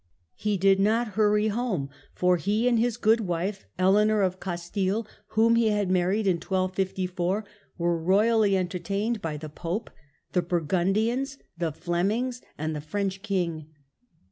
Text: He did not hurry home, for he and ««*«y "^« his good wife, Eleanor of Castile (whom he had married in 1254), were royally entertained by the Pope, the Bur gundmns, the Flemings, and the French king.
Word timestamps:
He 0.33 0.57
did 0.57 0.79
not 0.79 1.09
hurry 1.09 1.49
home, 1.49 1.91
for 2.15 2.37
he 2.37 2.67
and 2.67 2.79
««*«y 2.79 2.79
"^« 2.81 2.83
his 2.83 2.97
good 2.97 3.19
wife, 3.21 3.67
Eleanor 3.77 4.23
of 4.23 4.39
Castile 4.39 5.05
(whom 5.27 5.53
he 5.55 5.69
had 5.69 5.91
married 5.91 6.25
in 6.25 6.37
1254), 6.37 7.45
were 7.77 8.01
royally 8.01 8.57
entertained 8.57 9.21
by 9.21 9.37
the 9.37 9.47
Pope, 9.47 9.91
the 10.31 10.41
Bur 10.41 10.61
gundmns, 10.61 11.37
the 11.55 11.71
Flemings, 11.71 12.41
and 12.57 12.75
the 12.75 12.81
French 12.81 13.21
king. 13.21 13.67